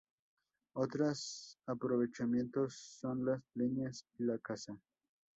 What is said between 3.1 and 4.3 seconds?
las leñas y